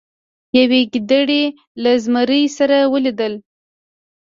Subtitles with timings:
[0.57, 1.43] یوې ګیدړې
[1.83, 3.33] له زمري سره ولیدل.